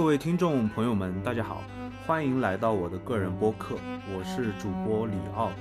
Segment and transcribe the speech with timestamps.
[0.00, 1.62] 各位听众朋友们，大家好，
[2.06, 3.76] 欢迎来到我的个人播客，
[4.08, 5.52] 我是主播李奥。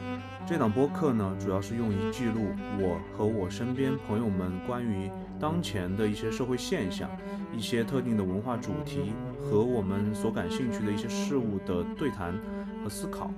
[0.48, 2.48] 这档播客呢，主要是用以记录
[2.80, 5.12] 我和我身边朋友们关于
[5.42, 7.10] 当前的一些社会现象、
[7.54, 9.12] 一些特定的文化主题
[9.44, 12.34] 和我们所感兴趣的一些事物的对谈
[12.82, 13.30] 和思考。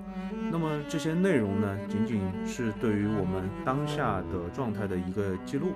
[0.52, 5.70] 那么这些内容呢，仅仅是对于我们当下的状态的一个记录。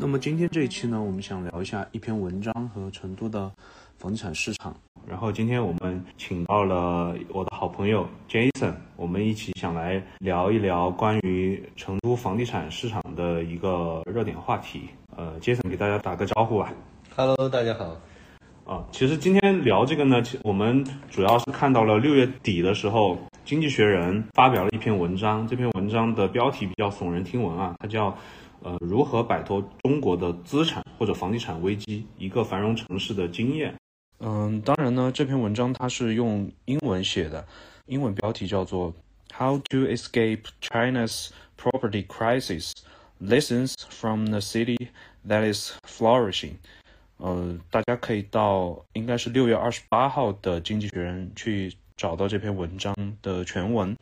[0.00, 3.52] 那么今天这一期呢，我们想聊一下一篇文章和成都的
[3.98, 4.74] 房地产市场。
[5.06, 14.88] 然后今天我们请到了我的好朋友 Jason，我们一起想来聊一聊关于成都房地产市场的一个热点话题。
[15.16, 16.72] 呃，Jason 给大家打个招呼吧。
[17.14, 17.94] Hello，大家好。
[18.64, 28.16] 啊，其实今天聊这个呢，其我们主要是看到了六月底的时候，《经济学人》发表了一篇文章，这篇文章的标题比较耸人听闻啊，它叫
[28.62, 33.74] 呃如何摆脱中国的资产或者房地产危机，一个繁荣城市的经验。
[34.18, 37.46] 嗯，当然呢，这篇文章它是用英文写的，
[37.86, 38.92] 英文标题叫做
[39.34, 42.72] “How to Escape China's Property Crisis:
[43.20, 44.88] Lessons from the City
[45.26, 46.56] That Is Flourishing”。
[47.16, 53.96] 呃，大家可以到应该是六月二十八号的《经济学人》去找到这篇文章的全文。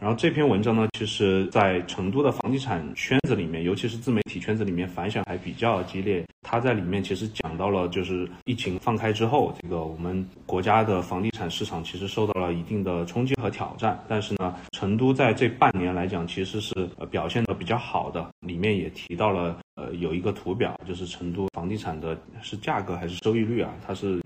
[0.00, 6.24] 然后这篇文章呢，其实在成都的房地产圈子里面，尤其是自媒体圈子里面反响还比较激烈。
[6.40, 14.02] 它在里面其实讲到了，就是疫情放开之后，这个我们国家的房地产市场其实受到了一定的冲击和挑战。
[14.08, 16.72] 但是呢，成都在这半年来讲，其实是
[17.10, 18.26] 表现的比较好的。
[18.40, 23.70] 里面也提到了，呃，有一个图表，就是成都房地产的是价格还是收益率啊？
[23.86, 24.18] 它是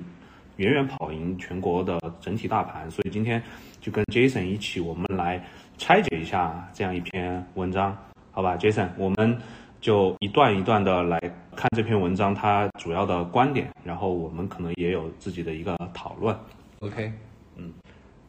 [0.59, 2.89] 远远跑赢全国的整体大盘。
[2.89, 3.43] 所以今天
[3.81, 5.45] 就跟 Jason 一起，我们来
[5.77, 7.97] 拆解一下这样一篇文章，
[8.31, 9.37] 好吧，Jason，我们
[9.81, 11.19] 就一段一段的来
[11.57, 16.35] 看这篇文章它主要的观点，然后我们可能也有自己的一个讨论。
[16.81, 17.13] OK，
[17.57, 17.73] 嗯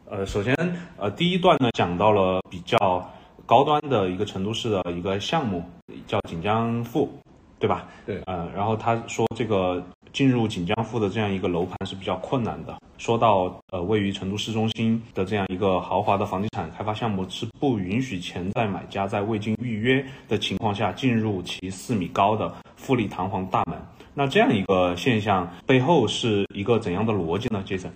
[0.08, 0.54] 呃，首先，
[0.96, 3.10] 呃，第一段呢讲到了比较
[3.44, 5.64] 高端的一个成都市的一个项目，
[6.06, 7.08] 叫锦江赋，
[7.58, 7.86] 对吧？
[8.04, 9.82] 对呃，然后他说这个
[10.12, 12.76] 进入锦江赋的这样一个楼盘是比较困难的。
[12.98, 23.78] 说到呃，位于成都市中心的这样一个豪华的房地产开发项目，是不允许潜在买家在未经预约的情况下进入其四米高的富丽堂皇大门。
[24.14, 27.90] 那这样一个现象背后是一个怎样的逻辑呢，Jason？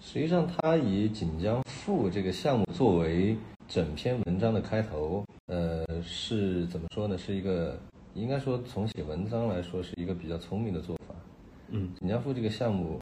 [0.00, 3.34] 实际上它以锦江赋这个项目作为
[3.66, 7.16] 整篇文章的开头，呃，是怎么说呢？
[7.16, 7.80] 是一个
[8.12, 11.03] 应该说从写文章来说是一个比较聪明的做法。
[11.68, 13.00] 嗯，锦江赋这个项目，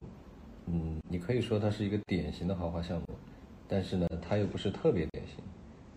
[0.67, 3.07] 嗯，你可以说它是一个典型的豪华项目，
[3.69, 5.37] 但是呢，它又不是特别典型。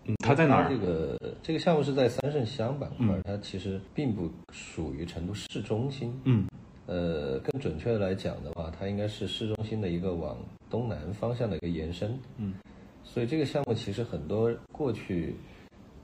[0.04, 0.78] 嗯，它在哪儿这？
[0.78, 6.12] 个这个项目是在三圣乡板块，嗯它其实并不属于成都市中心。
[6.24, 6.46] 嗯
[6.86, 10.38] 呃，更准确的来讲的话，它应该是市中心的一个往
[10.70, 12.16] 东南方向的一个延伸。
[12.36, 12.54] 嗯，
[13.02, 15.34] 所以这个项目其实很多过去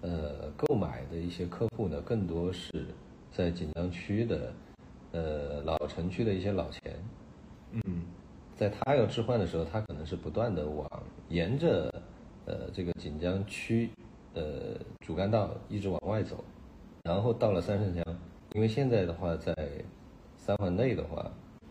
[0.01, 2.85] 呃购买的一些客户呢，更多是
[3.31, 4.53] 在锦江区的
[5.13, 6.95] 呃老城区的一些老钱。
[7.73, 8.03] 嗯
[8.55, 10.89] 在他要置换的时候，他可能是不断的往
[11.29, 11.93] 沿着
[12.45, 13.91] 呃这个锦江区
[14.35, 16.45] 呃主干道一直往外走，
[17.03, 18.05] 然后到了三圣乡，
[18.53, 19.55] 因为现在的话在
[20.37, 21.29] 三环内的话，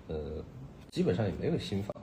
[0.07, 0.43] 呃
[0.89, 1.95] 基本上也没有新房，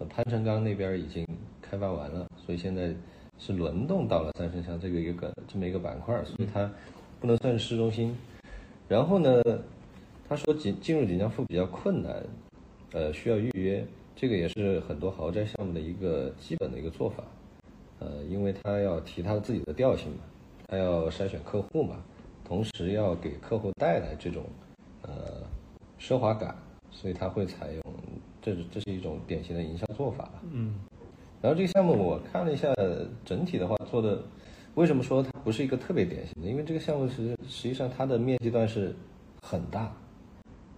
[0.00, 1.26] 呃潘成刚那边已经
[1.62, 2.92] 开发完了，所以现在
[3.38, 6.70] 是轮动到了三圣乡这个一个这么一个板块，所以它
[7.20, 8.14] 不能算是市中心。
[8.88, 9.40] 然后呢，
[10.30, 12.24] 他说进进入锦江赋比较困难，
[12.92, 17.24] 呃，需要预约，这个也是很多豪宅项目的一个基本的一个做法，
[17.98, 20.18] 呃，因为他要提他自己的调性嘛，
[20.68, 21.96] 他要筛选客户嘛，
[22.44, 24.44] 同时要给客户带来这种
[25.02, 25.42] 呃
[25.98, 26.54] 奢华感，
[26.92, 27.82] 所以他会采用
[28.40, 30.42] 这是这是一种典型的营销做法吧。
[30.52, 30.76] 嗯
[31.42, 32.72] 然后这个项目我看了一下，
[33.24, 34.22] 整体的话做的，
[34.76, 36.48] 为什么说它不是一个特别典型的？
[36.48, 38.94] 因为这个项目实实际上它的面积段是
[39.42, 39.92] 很大，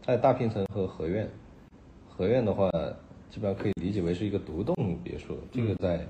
[0.04, 1.28] 它有大平层和合院，
[2.08, 2.68] 合院的话
[3.30, 6.04] 基本上可以理解为是一个独栋别墅，这个在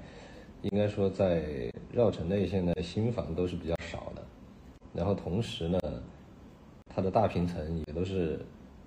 [0.63, 4.23] 应该说在绕城内现在新房都是比较少的，
[4.95, 5.79] 然后同时呢，
[6.87, 8.41] 它的大平层也都是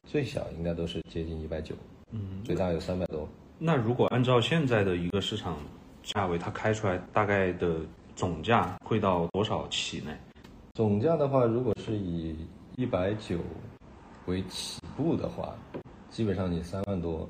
[0.05, 1.75] 最小应该都是接近一百九，
[2.11, 2.41] 嗯。
[2.43, 3.29] 最大有三百多。
[3.59, 5.57] 那如果按照现在的一个市场
[6.01, 7.75] 价位，它开出来大概的
[8.15, 10.11] 总价会到多少起呢？
[10.73, 12.35] 总价的话，如果是以
[12.75, 13.39] 一百九
[14.25, 15.55] 为起步的话，
[16.09, 17.27] 基本上你三万多，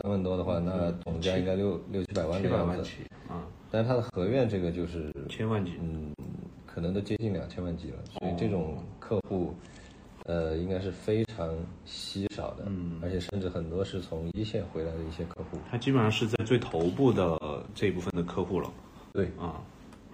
[0.00, 2.66] 三万多的话，那总价应该六六七百万七的样子。
[2.66, 5.72] 百万起啊，但是它的合院这个就是，千万级。
[5.80, 6.12] 嗯，
[6.66, 7.98] 可能都接近两千万级了。
[8.10, 9.54] 所以这种客户，
[10.24, 11.48] 呃，呃，应该是非常
[11.84, 17.38] 稀少的，嗯，而且甚至很多是从一线回来的一些客户，他基本上是在最头部的
[17.74, 18.70] 这一部分的客户了，
[19.12, 19.60] 对啊，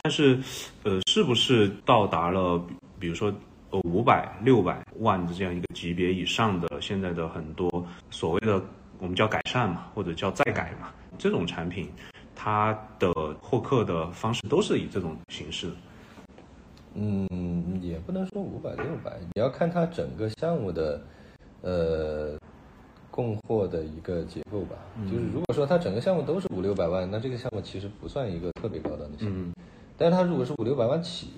[0.03, 0.39] 但是，
[0.85, 2.63] 呃，是不是到达了，
[2.99, 3.33] 比如说，
[3.77, 8.63] 呃，五百、六百万的这样一个级别以上的，现在的很多所谓的
[8.99, 11.91] 我们叫改善嘛，或者叫再改嘛，这种产品，
[12.35, 15.71] 它的获客的方式都是以这种形式。
[16.95, 21.03] 嗯，也不能说五百六百，你要看它整个项目的，
[21.61, 22.39] 呃，
[23.11, 24.77] 供货的一个结构吧。
[25.05, 29.53] 就是如果说它整个项目都是五六百万，那这个项目其实不算一个特别高端的项目。
[29.99, 31.33] 但是它如果是五六百万起，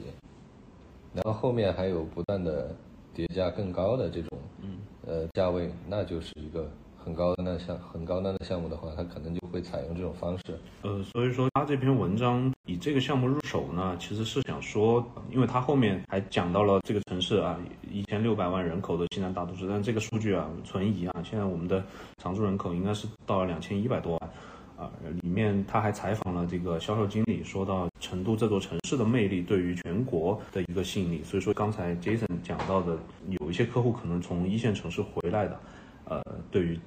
[1.25, 2.75] 然后后面还有不断的
[3.15, 6.69] 叠加更高的这种，嗯呃，价位，那就是一个。
[7.00, 10.59] 很高端的项很高端的项目的话，它可能就会采用这种方式。
[10.82, 17.59] 呃，所以说他这篇文章以这个项目入手呢，其实是想说，因为他后面还讲到了这个城市啊，
[17.91, 21.23] 一千六百万人口的西南大都市，但这个数据啊存疑啊。
[21.25, 21.82] 现在我们的
[22.19, 24.31] 常住人口应该是到了两千一百多万
[24.79, 24.91] 啊。
[25.21, 31.23] 里面他还采访了这个销售经理，说到成都这座城市的魅力对于全国的一个吸引力。
[31.25, 32.97] 所以说刚才 Jason 讲到的，
[33.41, 35.61] 有一些客户可能从一线城市回来的，
[36.05, 36.79] 呃，对于。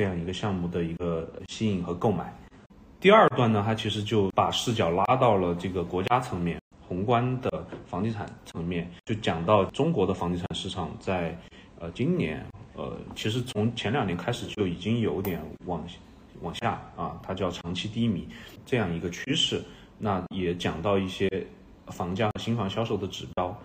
[0.00, 2.32] 这样一个项目的一个吸引和购买。
[3.00, 6.56] 第二段呢，它其实就把视角拉到了这个国家层面、
[6.86, 11.36] 宏观的房地产层面，就讲到中国的房地产市场在
[11.80, 15.84] 呃今年呃，其实从前两年开始就已经有点往
[16.40, 18.28] 往下啊，它叫长期低迷
[18.64, 19.62] 这样一个趋势。
[19.98, 21.28] 那也讲到一些
[21.88, 23.56] 房价和、新房销售的指标。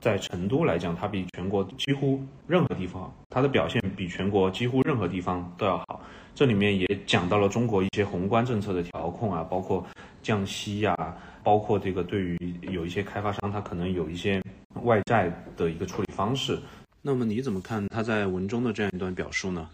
[0.00, 6.00] 在成都来讲，它比全国几乎任何地方，它的表现比全国几乎任何地方都要好。
[6.34, 9.86] 这里面也讲到了中国一些宏观政策的调控啊，包括
[10.22, 10.96] 降息呀，
[11.42, 14.42] 包括这个对于有一些开发商，他可能有一些
[14.84, 16.58] 外债的一个处理方式。
[17.02, 19.68] 那么你怎么看他在文中的这样一段表述呢？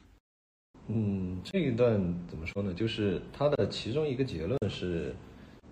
[0.89, 1.95] 嗯，这一段
[2.29, 2.73] 怎么说呢？
[2.73, 5.13] 就是它的其中一个结论是，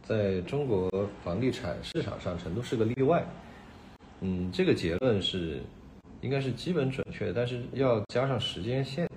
[0.03, 0.91] 在中国
[1.23, 3.25] 房地产市场上，成都是个例外。
[4.21, 5.61] 嗯，这个结论是，
[6.21, 9.09] 应该是基本准确，但是要加上时间线，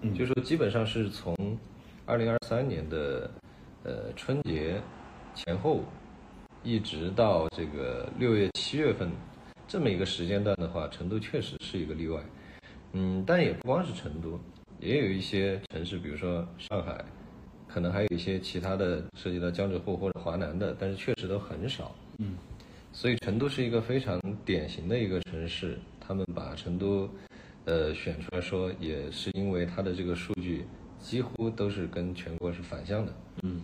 [0.00, 1.36] 嗯，就说基本上是从
[2.04, 3.30] 二零二三年的
[3.84, 4.80] 呃春节
[5.36, 5.82] 前后，
[6.64, 9.08] 一直到这个六月七月份
[9.68, 12.20] 这么一个时间段的话，成都确实是一个例外。
[12.92, 14.40] 嗯，但也不光是成都，
[14.80, 17.04] 也有一些城市，比如说上海，
[17.66, 21.94] 可能还有一些其他的涉及到江浙沪或者华南的，但是确实都很少。
[22.18, 22.36] 嗯。
[22.90, 27.08] 所以成都是一个非常典型的一个城市，他们把成都，
[27.66, 30.64] 呃，选出来说，也是因为它的这个数据
[30.98, 33.12] 几乎都是跟全国是反向的。
[33.42, 33.62] 嗯。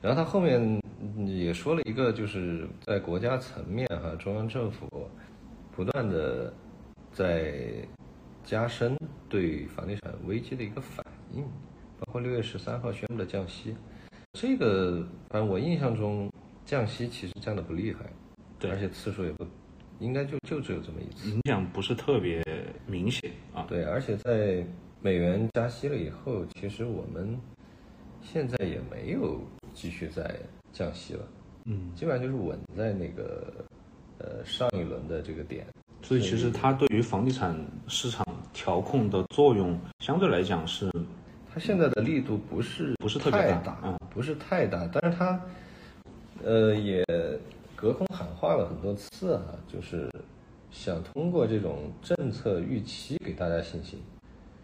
[0.00, 0.80] 然后他后面
[1.26, 4.88] 也说了一个，就是在国家层面哈，中央政府
[5.70, 6.52] 不断的
[7.12, 7.86] 在
[8.44, 8.96] 加深
[9.28, 11.42] 对房地产危机的一个反应，
[11.98, 13.74] 包括六月十三号宣布的降息，
[14.34, 16.30] 这个反正我印象中
[16.64, 18.00] 降息其实降的不厉害。
[18.58, 19.46] 对而且次数也不，
[19.98, 22.42] 应该就就只有这么一次，影响不是特别
[22.86, 23.66] 明显啊。
[23.68, 24.64] 对，而且在
[25.00, 27.38] 美元加息了以后，其实我们
[28.22, 29.40] 现在也没有
[29.74, 30.34] 继续在
[30.72, 31.28] 降息了，
[31.64, 33.64] 嗯，基本上就是稳在那个
[34.18, 35.66] 呃上一轮的这个点。
[36.00, 37.54] 所以其实它对于房地产
[37.86, 40.90] 市场调控的作用，相对来讲是，
[41.52, 45.38] 它现在的力度不是不是特别大，嗯，不是太大，但是它
[46.42, 47.04] 呃也。
[47.76, 50.08] 隔空喊话了很多次啊，就是
[50.70, 54.00] 想通过这种政策预期给大家信心，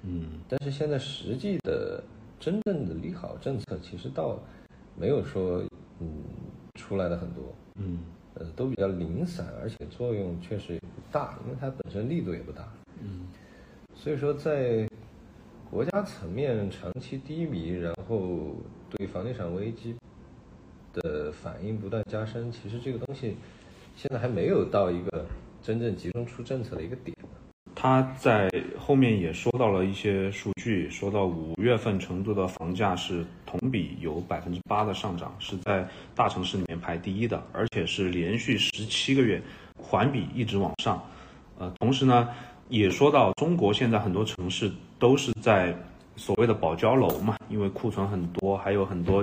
[0.04, 2.02] 嗯，但是现在实际的
[2.38, 4.38] 真正的利好政策其实倒
[4.97, 5.62] 没有说
[5.99, 6.09] 嗯
[6.76, 7.44] 出来的很多，
[7.75, 7.99] 嗯，
[8.35, 12.66] 呃都比较零散，而且作用确实也不大，因为它本身力度也不大，
[13.02, 13.26] 嗯，
[13.94, 14.88] 所以说在
[15.70, 18.56] 国家层面长期低迷，然后
[18.88, 19.94] 对房地产危机。
[20.92, 23.37] 的反应不断加深，其实这个东西
[23.94, 25.25] 现在还没有到一个
[25.62, 27.16] 真正集中出政策的一个点。
[27.76, 39.40] 他在后面也说到了一些数据，说到五月份成都的房价是同比有百分之八的上涨，是在大城市里面排第一的，而且是连续十七个月
[39.78, 41.00] 环比一直往上。
[41.56, 42.28] 呃，同时呢，
[42.70, 45.76] 也说到中国现在很多城市都是在
[46.16, 49.22] 所谓的保交楼嘛，因为库存很多，还有很多。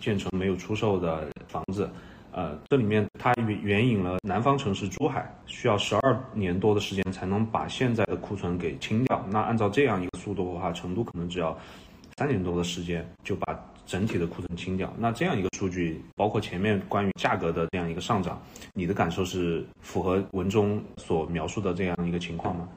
[0.00, 1.88] 建成没有出售的房子，
[2.32, 9.24] 呃，这里面它援援引了南方城市珠海，需要十二年多的时间才能把现在的库存给清掉。
[9.30, 11.56] 那按照这样一个速度的话，成都可能只要
[12.16, 14.92] 三年多的时间就把整体的库存清掉。
[14.98, 22.68] 那这样一个数据，包括前面关于价格的这样一个上涨，你的感受是符合文中所描述的这样一个情况吗？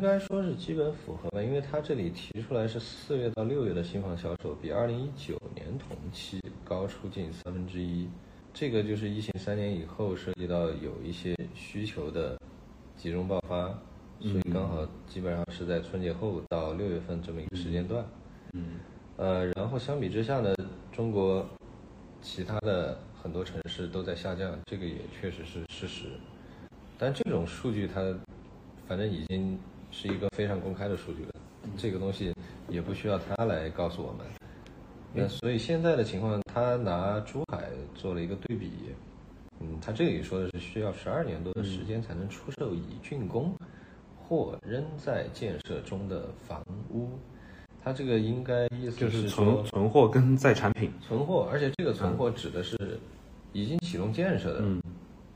[0.00, 8.08] 该说是基本符合吧，因为它这里提出来是四月到六月的新房销售比二零一九年同期高出近三分之一，
[8.54, 12.38] 这个就是疫情三年以后涉及到有一些需求的
[12.96, 13.68] 集中爆发，
[14.20, 18.02] 所以刚好基本上是在春节后到六月份这么一个时间段。
[18.54, 18.80] 嗯，
[19.18, 20.54] 呃，然后相比之下呢，
[20.90, 21.46] 中国
[22.22, 26.06] 其他的很多城市都在下降，这个也确实是事实。
[26.98, 28.00] 但这种数据它
[28.90, 29.56] 反正已经
[29.92, 31.32] 是一个非常公开的数据了，
[31.76, 32.34] 这个东西
[32.68, 34.26] 也不需要他来告诉我们。
[35.14, 38.72] 那所以现在的情况，他拿珠海做了一个对比，
[39.60, 43.54] 嗯，他这里说的是需要十二年多的时间才能出售已竣工
[44.20, 46.60] 或仍在建设中的房
[46.92, 47.10] 屋。
[47.84, 50.92] 他这个应该意思就是存存货跟在产品。
[51.00, 52.76] 存货，而且这个存货指的是
[53.52, 54.82] 已经启动建设的，嗯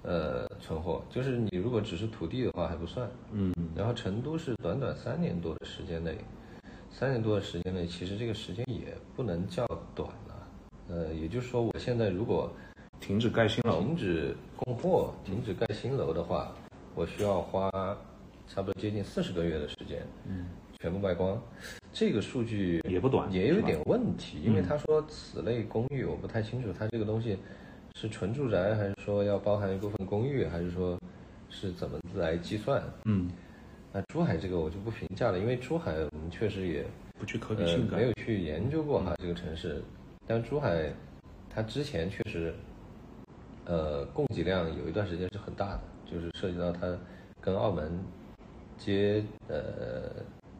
[0.05, 3.09] 呃，存货，就是你如果只是土地的话还不算。
[3.33, 6.17] 嗯然后成都是短短三年多的时间内，
[6.91, 10.49] 三年多的时间内，其实这个时间也不能叫短了。
[10.89, 12.53] 呃，也就是说，我现在如果
[13.01, 13.81] 停止盖新楼。
[13.81, 16.55] 停止供货、停止盖新楼的话，
[16.95, 17.71] 我需要花
[18.47, 21.41] 差不多接近四十个月的时间，嗯，全部卖光。
[21.93, 27.39] 这个数据也不短也有一点问题，因为嗯他说此类公寓，我不太清楚，他这个东西
[27.95, 30.99] 是纯住宅，还是说要包含一部分公寓，还是说
[31.49, 32.83] 是怎么来计算？
[33.05, 33.31] 嗯，
[33.93, 36.85] 那珠海这个我就不评价了，因为珠海我们确实也
[37.19, 38.01] 不去可比呃性感。
[38.01, 39.81] 没有去研究过哈这个城市，
[40.27, 40.93] 但珠海
[41.49, 42.53] 它之前确实
[43.65, 46.99] 呃供给量有一段时间是很大的，就是涉及到它
[47.41, 47.97] 跟澳门
[48.77, 50.11] 接呃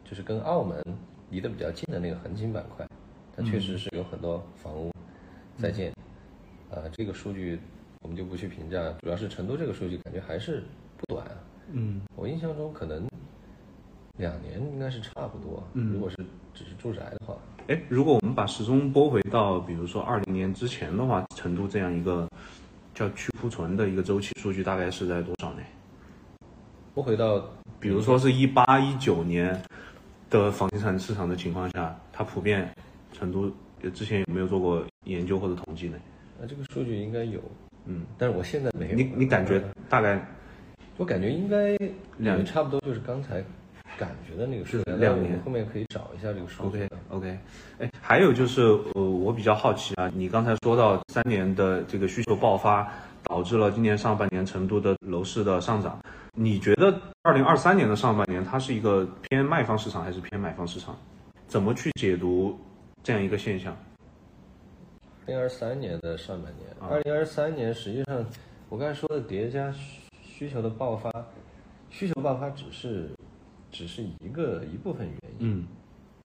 [0.05, 0.81] 就是跟澳门
[1.29, 2.87] 离得比较近的那个横琴板块，
[3.35, 4.89] 它确实是有很多房屋
[5.57, 5.91] 在建，
[6.75, 7.59] 啊、这个数据
[8.01, 10.63] 我们就不去评价，主要是成都这个数据感觉还是
[10.97, 11.33] 不短啊。
[11.71, 13.07] 嗯我印象中可能
[14.17, 16.15] 两年应该是差不多，嗯如果是
[16.53, 17.35] 只是住宅的话，
[17.67, 22.29] 哎，如果我们把时钟拨回到，比如说二零年之前的话，成都这样一个
[22.93, 25.61] 叫去库存的一个周期数据，大概是在多少呢？
[26.93, 27.43] 拨回到
[27.79, 29.59] 比如说是一八一九年
[30.29, 32.69] 的房地产市场的情况下，它普遍
[33.11, 33.51] 成都
[33.81, 35.97] 呃之前有没有做过研究或者统计呢？
[36.39, 37.39] 呃这个数据应该有，
[37.85, 38.95] 嗯，但是我现在没有。
[38.95, 40.19] 你你感觉大概
[40.97, 41.77] 我感觉应该
[42.17, 43.43] 两也差不多就是刚才
[43.97, 46.89] 感觉的那个数两年后面可以找一下这个数据 OK。
[47.09, 47.39] OK，
[47.79, 48.61] 哎，还有就是
[48.93, 52.91] 呃，我比较好奇啊，你刚才说到三年的这个需求爆发，
[53.23, 55.99] 导致了今年上半年成都的楼市的上涨，
[56.33, 60.97] 你觉得二零二三年的上半年它是一个偏卖方市场还是偏买方市场？
[61.47, 62.59] 怎么去解读
[63.03, 63.75] 这样一个现象？
[65.25, 66.87] 二零二三年的上半年，啊。
[66.87, 68.23] 二零二三年实际上
[68.69, 71.11] 我刚才说的叠加需需求的爆发，
[71.89, 73.09] 需求爆发只是
[73.71, 75.37] 只是一个一部分原因。
[75.39, 75.67] 嗯。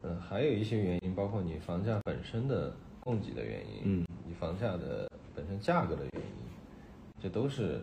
[0.02, 6.30] 嗯，还有一些原因，包括你房价本身的供给的原因，嗯，你房价的本身价格的原因，
[7.23, 7.83] 这都是，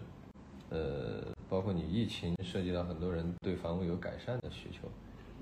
[0.69, 4.87] 呃，包括你疫情涉及到很多人对房屋有改善的需求，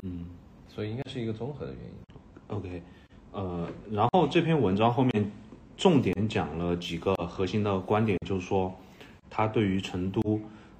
[0.03, 0.27] 嗯。
[0.67, 1.91] 所以应该是一个综合的原因。
[2.47, 2.83] ，OK，
[3.31, 5.31] 呃，然后这篇文章后面
[5.77, 8.73] 重点讲了几个核心的观点，就是说
[9.29, 10.39] 他对于成都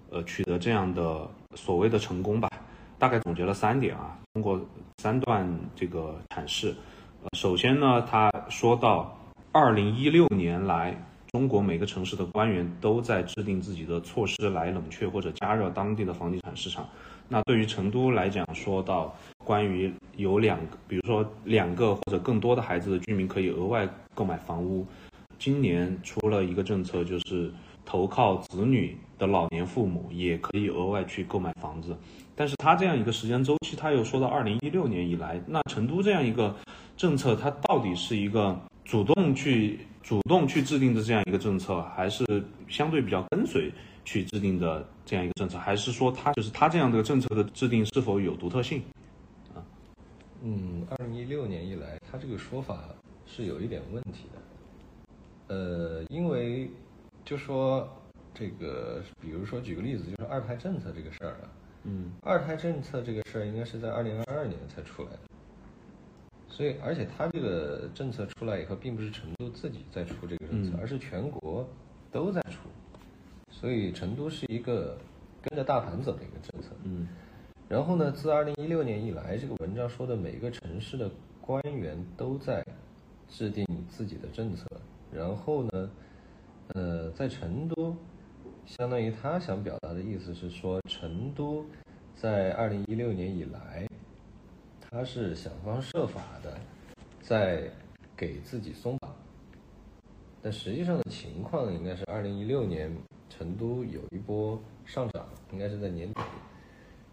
[0.09, 2.49] 呃取得这样的所谓的成功吧，
[2.97, 4.59] 大概总结了三点啊，通过
[4.99, 6.73] 三段这个阐释。
[7.23, 9.17] 呃，首先呢，他说到
[9.51, 10.95] 二零一六年来，
[11.31, 16.87] 中国每个城市的官员都在制定自己的措施来冷却或者加热当地的房地产市场。
[17.27, 24.85] 那对于成都来讲，说到关于有两个，比如说两个或者更多的孩子的居民可以额外购买房屋，
[25.39, 27.51] 今年出了一个政策，就是
[27.83, 31.97] 投靠子女的老年父母也可以额外去购买房子。
[32.35, 36.55] 但是他这样一个时间周期，他又说到二零一六年以来，那成都这样一个
[36.97, 42.23] 政策，它到底是一个主动去主动去制定的这样一个政策，还是
[42.67, 43.71] 相对比较跟随
[44.05, 48.81] 去制定的这样一个政策，还是说它就是它这样的政策的制定是否有独特性？
[49.53, 49.59] 啊
[50.41, 52.89] 嗯，二零一六年以来，他这个说法
[53.25, 55.55] 是有一点问题的。
[55.55, 56.69] 呃，因为
[57.23, 57.87] 就说
[58.33, 61.49] 这个，比如说举个例子，就是二胎政策这个事儿啊，
[61.83, 65.19] 嗯二胎政策这个事儿应该是在二零二二年才出来的，
[66.47, 71.67] 所以而且它这个政策出来以后，并不是成都自己在出这个政策，嗯而是全国
[72.11, 72.44] 都在出，
[73.65, 74.95] 所以成都是一个
[75.41, 76.69] 跟着大盘走的一个政策。
[76.83, 77.07] 嗯
[77.67, 81.09] 然后呢，自二零一六年以来，这个文章说的每个城市的
[81.41, 82.63] 官员都在
[83.27, 84.67] 制定自己的政策。
[85.11, 85.89] 然后呢，
[86.75, 87.95] 呃，在成都，
[88.67, 91.65] 相当于他想表达的意思是说，成都
[92.15, 93.87] 在二零一六年以来，
[94.79, 96.55] 他是想方设法的
[97.19, 97.67] 在
[98.15, 99.11] 给自己松绑，
[100.43, 102.95] 但实际上的情况应该是二零一六年
[103.37, 106.21] 成都有一波上涨，应该是在年底，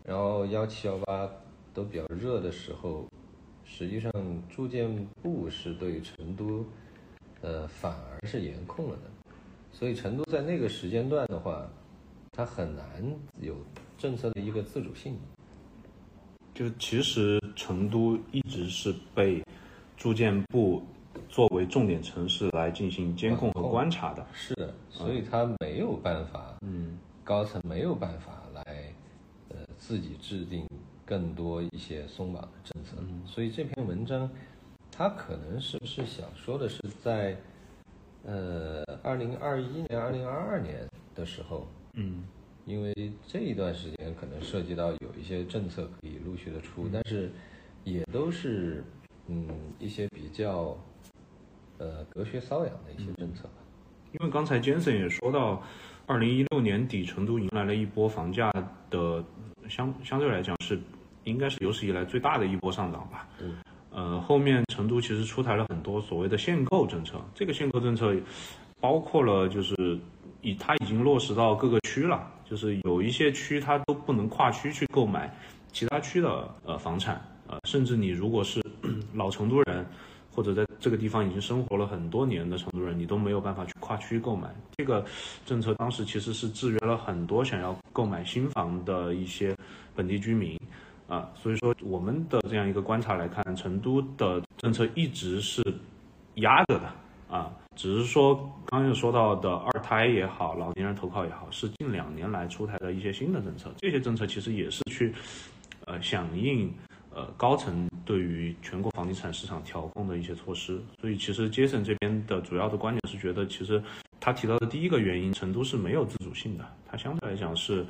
[0.04, 1.28] 然后幺七幺八
[1.74, 3.06] 都比较热的时候，
[3.64, 4.12] 实际上
[4.48, 6.64] 住建部是对成都，
[7.40, 9.34] 呃，反而是严控了的，
[9.72, 11.68] 所以成都在那个时间段的话，
[12.30, 12.86] 它很难
[13.40, 13.56] 有
[13.98, 15.18] 政策的一个自主性。
[16.54, 19.42] 就其实成都一直是被
[19.96, 20.82] 住建部
[21.32, 24.24] 作为重点城市来进行监控和观察的。
[24.34, 28.92] 是的，所以他没有办法，嗯，高层没有办法来，
[29.48, 30.68] 呃，自己制定
[31.06, 32.98] 更多一些松绑的政策。
[33.24, 34.28] 所以这篇文章，
[34.90, 37.34] 他可能是不是想说的是在，
[38.24, 42.24] 呃，二零二一年、二零二二年的时候，嗯，
[42.66, 42.92] 因为
[43.26, 47.32] 这一段时间可能涉及到有一些政策可以陆续的出，但是
[47.84, 48.84] 也都是
[49.28, 49.48] 嗯
[49.78, 50.76] 一些比较
[51.82, 53.54] 呃隔靴搔痒的一些政策吧。
[54.12, 55.62] 因为刚才 Jason 也说到，
[56.06, 58.52] 二零一六年底成都迎来了一波房价
[58.90, 59.24] 的
[59.68, 60.78] 相相对来讲是
[61.24, 63.26] 应该是有史以来最大的一波上涨吧。
[63.40, 63.56] 嗯，
[63.90, 68.14] 呃，后面成都其实出台了很多所谓的限购政策，这个限购政策
[68.80, 69.98] 包括了就是
[70.42, 75.34] 已它已经落实到各个区了，就是有一些区它都不能跨区去购买
[75.72, 78.62] 其他区的呃房产，呃，甚至你如果是
[79.14, 79.86] 老成都人。
[80.34, 84.48] 或者在这个地方已经生活了很多年的成都人，你都没有办法去跨区购买。
[84.76, 85.04] 这个
[85.44, 89.54] 政策当时其实是制约了很多想要购买新房的一些
[89.94, 90.58] 本地居民，
[91.06, 95.62] 啊，所以说我们的这样一个观察来看，成都的政策一直是
[96.36, 96.90] 压着的，
[97.28, 98.34] 啊，只是说
[98.66, 105.14] 刚刚又说到的二胎也好，老年人投靠也好，是近两年来出台的一些新的政策，这些政策其实也是去，
[105.84, 106.72] 呃，响应。
[107.14, 113.83] 呃，高层对于全国房地产市场调控的一些措施，所以其实杰森这边的主要的观点是觉得，其实
[114.18, 117.85] 他提到的第一个原因，成都是没有自主性的，它相对来讲是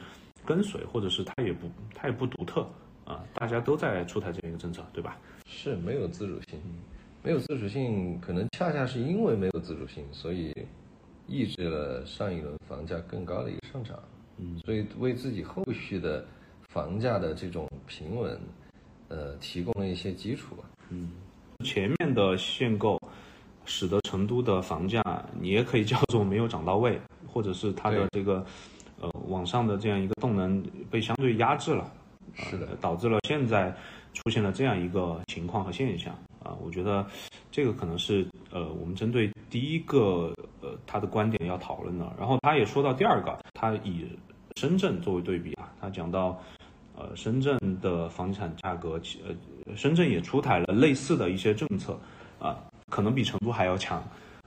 [0.44, 2.68] 跟随，或者是它也不它也不独特
[3.04, 5.16] 啊，大家都在出台这样一个政策，对吧？
[5.46, 6.60] 是没有自主性，
[7.22, 10.52] 没有自主性，可能恰恰是因为没有自主性，所以
[11.28, 13.96] 抑制了上一轮房价更高的一个上涨，
[14.38, 16.26] 嗯，所以为自己后续的
[16.70, 18.36] 房价的这种平稳。
[19.12, 20.64] 呃，提供了一些基础吧。
[20.88, 21.12] 嗯，
[21.62, 22.98] 前面的限购，
[23.66, 25.02] 使得成都的房价，
[25.38, 26.98] 你也可以叫做没有涨到位，
[27.30, 28.42] 或者是它的这个，
[29.02, 31.92] 呃，往上的这样一个动能被相对压制了。
[32.34, 33.70] 是的，导致了现在
[34.14, 36.14] 出现了这样一个情况和现象。
[36.42, 37.06] 啊，我觉得
[37.50, 42.10] 这个可能是呃，我们针对第一个呃他的观点要讨论的。
[42.18, 44.06] 然后他也说到第二个，他以
[44.56, 46.40] 深圳作为对比啊，他讲到。
[47.02, 51.98] 呃，深圳的房地产价格，呃，深圳也出台了类似的一些政策，
[52.38, 52.56] 啊，
[52.90, 54.00] 可能比成都还要强，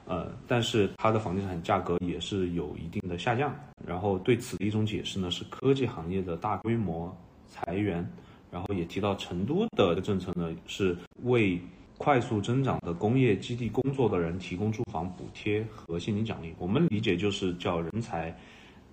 [0.06, 3.54] 呃，但是它的房地产价格也是有一定的下降。
[3.86, 7.14] 然后对此的一种解释呢，是科技行业的大规模
[7.50, 8.08] 裁员，
[8.50, 11.60] 然后也提到成都的政策呢，是为
[11.98, 16.54] 快速增长的工业基地工作的人提供住房补贴和现金奖励。
[16.58, 18.34] 我们理解就是叫人才。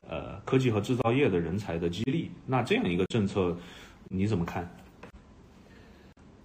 [0.09, 3.57] 呃，科技和制造业的人才的激励，那这样一个政策，
[4.09, 4.69] 你怎么看？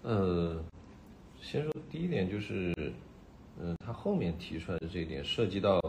[0.03, 0.63] 呃，
[1.41, 2.73] 先说第一点就是，
[3.59, 5.81] 嗯，他后面提出来的这一点涉及到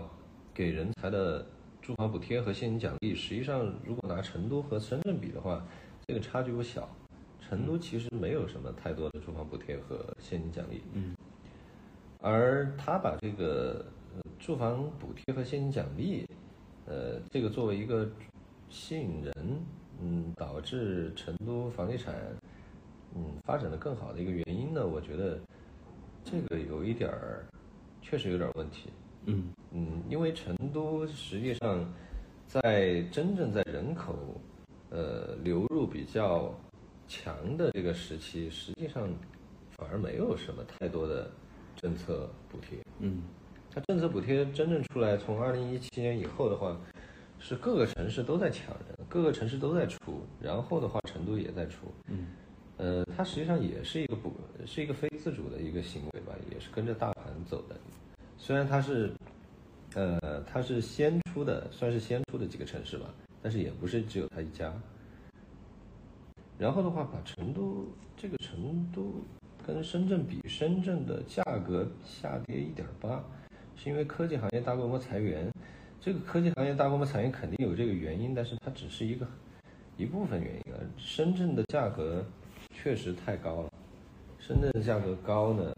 [0.53, 1.47] 给人才的
[1.81, 5.63] 住房补贴和现金奖励，实际上如果拿成都和深圳比的话，
[6.07, 6.89] 这个差距不小。
[7.41, 11.15] 成都其实没有什么太多的住房补贴和现金奖励，嗯，
[12.21, 13.87] 而他把这个
[14.39, 16.27] 住房补贴和现金奖励。
[16.89, 18.11] 呃，这个作为一个
[18.71, 19.35] 吸引人，
[20.01, 22.15] 嗯，导致成都房地产，
[23.15, 25.39] 嗯，发展的更好的一个原因呢，我觉得
[26.25, 27.45] 这个有一点儿，
[28.01, 28.89] 确实有点问题。
[29.27, 31.85] 嗯嗯，因为成都实际上
[32.47, 34.17] 在真正在人口
[34.89, 36.55] 呃流入比较
[37.07, 39.07] 强的这个时期，实际上
[39.77, 41.31] 反而没有什么太多的
[41.77, 42.79] 政策补贴。
[43.01, 43.21] 嗯。
[43.79, 46.77] 它政策补贴真正出来，从二零一七年以后的话，
[47.39, 51.87] 是各个城市都在抢人，各个城市都在出，然后的话，成都也在出。
[52.09, 52.27] 嗯，
[52.77, 54.33] 呃，它实际上也是一个不，
[54.67, 57.77] 是一个非自主的一个行为吧，也是跟着大盘走的。
[58.37, 59.13] 虽然它是，
[59.95, 64.75] 呃，它是先出的，算是先出的几个城市吧，但是也不是只有它一家。
[66.59, 67.87] 然后的话，把成都
[68.17, 69.23] 这个成都
[69.65, 73.23] 跟深圳比，深圳的价格下跌一点八。
[73.81, 75.49] 是因为科技行业大规模裁员，
[76.01, 79.25] 这个科技行业大规模裁员肯定有这个原因，但是它只是一个
[79.97, 80.79] 一部分原因啊。
[80.97, 82.25] 深圳的价格
[82.75, 83.71] 确实太高了，
[84.41, 85.73] 深圳的价格高呢，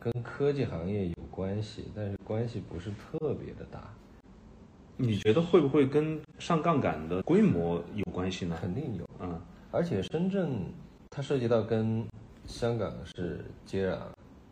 [0.00, 3.94] 跟科技行业有关系，但是关系不是特别的大，
[4.96, 8.58] 你觉得会不会跟上杠杆的规模有关系呢？
[8.60, 9.08] 肯定有。
[9.20, 10.52] 嗯而且深圳
[11.10, 12.04] 它涉及到跟
[12.46, 13.98] 香港是接壤，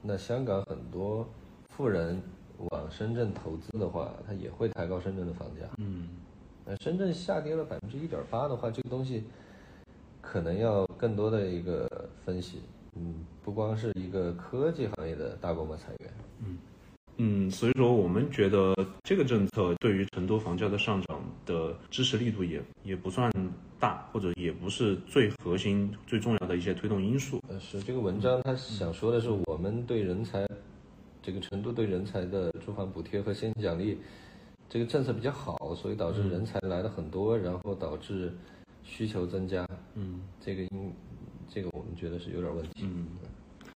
[0.01, 1.29] 那香港很多
[1.69, 2.21] 富人
[2.71, 5.67] 往深圳投资的话，它也会抬高深圳的房价。
[5.79, 6.09] 嗯
[6.65, 9.25] 那深圳下跌了百分之一点八的话，这个东西
[10.21, 11.89] 可能要更多的一个
[12.25, 12.61] 分析。
[12.95, 16.13] 嗯，不光是一个科技行业的大规模裁员，
[17.17, 23.33] 嗯，所以说我们觉得这个政策对于成都房价的上涨的支持力度也也不算
[23.81, 27.41] 大，或者也不是最核心、最重要的一些推动因素。
[27.49, 30.47] 呃，是这个文章他想说的是，我们对人才，
[31.23, 33.97] 这个成都对人才的住房补贴和现金奖励，
[34.69, 38.33] 这个政策比较好，所以导致人才来的很多，然后导致
[38.83, 39.67] 需求增加。
[39.95, 40.93] 嗯这个应，
[41.49, 42.83] 这个我们觉得是有点问题。
[42.83, 43.07] 嗯，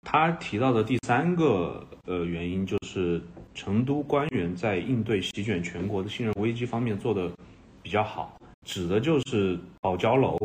[0.04, 3.22] 他提到的第三个呃原因就是
[3.54, 7.30] 成都官员在应对席卷全国的信任危机方面做的
[7.82, 10.38] 比较好，指的就是保交楼。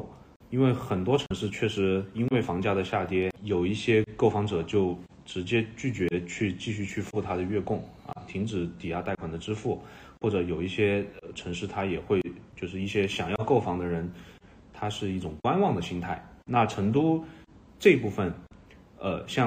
[0.51, 4.99] 因为很多城市确实因为房价的下跌，有一些购房者就
[5.29, 9.79] 直接拒绝去继续去付他的月供啊，停止抵押贷款的支付，
[10.23, 12.19] 或者有一些城市它也会
[12.57, 14.11] 就是一些想要购房的人，
[14.73, 16.25] 他是一种观望的心态。
[16.47, 17.23] 那成都
[17.79, 18.33] 这部分，
[18.99, 19.47] 呃，像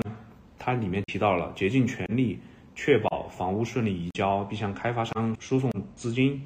[0.60, 2.40] 它里面提到了竭尽全力
[2.76, 6.40] 确保房屋顺利移交，并向开发商输送资金。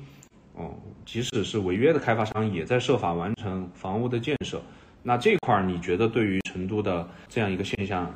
[0.54, 0.74] 哦，
[1.06, 4.62] 即使是违约的开发商，也在设法完成房屋的建设。
[5.04, 8.10] 那这块儿，你觉得对于成都的这样一个现象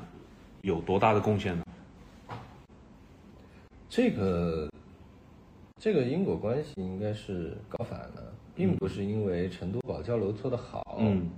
[0.62, 1.64] 有多大的贡献呢？
[3.88, 4.70] 这个
[5.78, 11.30] 这个因果关系应该是搞反了，并不是因为成都保交楼做得好，嗯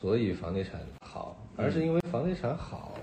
[0.00, 2.94] 所以房地产好，而是因为房地产好，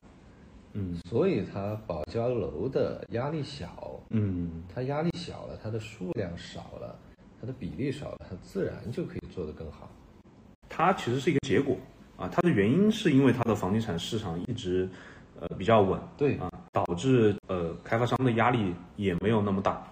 [0.73, 6.97] 嗯所以它保交楼的压力小，嗯它压力小了，它的数量少了，
[7.39, 9.89] 它的比例少了，它自然就可以做得更好。
[10.69, 11.77] 它其实是一个结果
[12.17, 14.89] 啊，它的原因是因为它的房地产市场一直
[15.39, 19.86] 呃比较稳对啊，导致呃开发商的压力也没有那么大，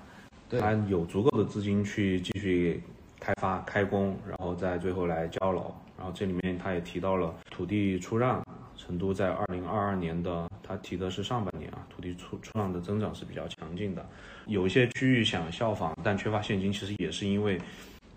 [0.49, 2.81] 对他有足够的资金去继续
[3.19, 5.73] 开发开工，然后再最后来交楼。
[5.97, 8.43] 然后这里面他也提到了土地出让，
[8.75, 14.05] 成都在二零二二年的他提的是上半年啊，土地出出让的增长是比较强劲的。
[14.47, 17.58] 有一些区域想效仿，但缺乏现金，其实也是因为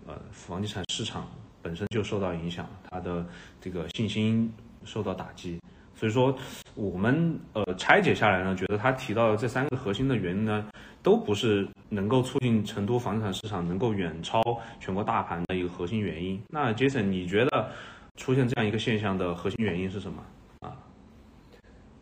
[0.05, 1.25] 呃房地产市场
[1.61, 3.25] 本身就受到影响，它的
[3.61, 4.51] 这个信心
[4.83, 5.57] 受到打击。
[5.95, 6.37] 所以说，
[6.79, 10.65] 我们呃拆解下来呢，觉得他提到的这三个核心的原因呢，
[11.03, 14.41] 都不是能够促进成都房地产市场能够远超
[14.79, 16.41] 全国大盘的一个核心原因。
[16.47, 17.69] 那 Jason，你觉得
[18.15, 20.23] 出现这样一个现象的核心原因是什么？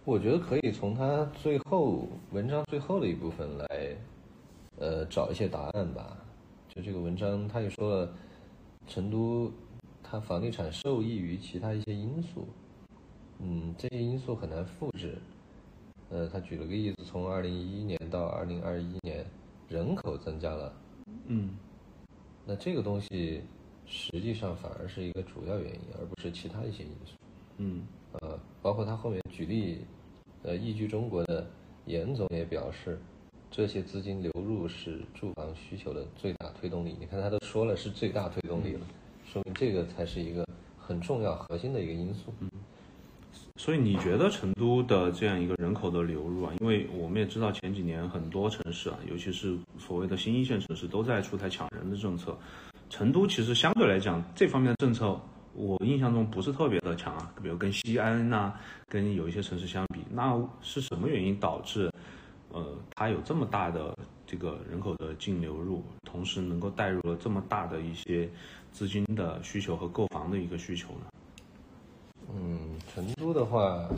[0.05, 3.65] 我觉得可以从他最后文章最后的一部分来，
[4.77, 6.15] 呃，找一些答案吧。
[6.69, 8.13] 就这个文章，他也说了，
[8.87, 9.51] 成都
[10.03, 12.47] 它房地产受益于其他一些因素，
[13.39, 15.17] 嗯，这些因素很难复制。
[16.09, 19.25] 呃，他举了个例子，从二零一一年到二零二一年，
[19.67, 20.73] 人口增加了，
[21.27, 21.49] 嗯
[22.45, 23.41] 那这个东西
[23.85, 27.15] 实际上反而是一个主要原因，而不是其他一些因素。
[27.57, 29.79] 嗯呃，包括他后面举例，
[30.43, 31.45] 呃，易居中国的
[31.85, 32.97] 严总也表示，
[33.51, 36.95] 这些资金流入是住房需求的最大推动力。
[36.97, 38.87] 你看他都说了是最大推动力了，
[39.25, 40.47] 说明这个才是一个
[40.77, 42.31] 很重要、核心的一个因素。
[43.59, 52.37] 所以你觉得成都的这样一个人口的流入啊，因为我们也知道前几年很多城市啊，尤其是所谓的新一线城市都在出台抢人的政策，
[52.87, 55.19] 成都其实相对来讲这方面的政策，
[55.53, 58.53] 我印象中不是特别的强啊，比如跟西安呐、
[58.87, 61.91] 跟有一些城市相比，那是什么原因导致
[62.49, 62.63] 呃
[62.95, 68.29] 它有这么大的这个人口的净流入，同时能够带入了这么大的一些
[68.71, 71.07] 资金的需求和购房的一个需求呢？
[72.33, 73.89] 嗯，成都的话，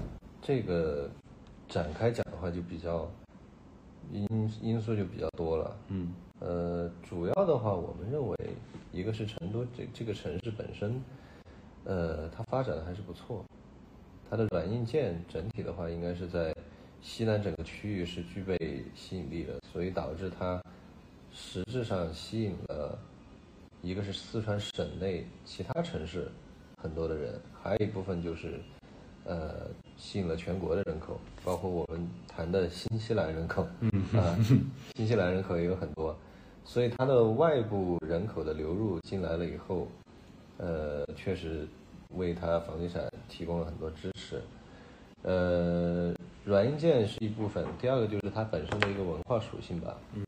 [0.41, 1.09] 这个
[1.67, 3.09] 展开讲的话就比较
[4.11, 4.27] 因
[4.61, 5.75] 因素就比较多了。
[5.87, 8.37] 嗯呃，主要的话，我们认为
[8.93, 11.01] 一个是成都这这个城市本身，
[11.83, 13.43] 呃，它发展的还是不错，
[14.29, 16.55] 它的软硬件整体的话，应该是在
[17.01, 20.63] 西南整个区域是具备吸引力的，所以导致它
[21.33, 22.97] 实质上吸引了
[23.81, 26.31] 一个是四川省内其他城市
[26.81, 28.59] 很多的人，还有一部分就是
[29.25, 34.35] 呃吸引了全国的人口，包括我们谈的新西兰人口，嗯啊，
[34.95, 36.15] 新西兰人口也有很多，
[36.63, 39.87] 所以它的外部人口的流入进来了以后，
[40.57, 41.67] 呃，确实
[42.15, 44.41] 为它房地产提供了很多支持。
[45.23, 46.13] 呃，
[46.45, 49.97] 软硬件是一部分，第二个就是它本身的一个文化属性吧。
[50.13, 50.23] 嗯，